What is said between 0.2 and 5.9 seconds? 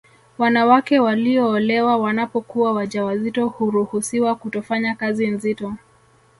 Wanawake walioolewa wanapokuwa waja wazito huruhusiwa kutofanya kazi nzito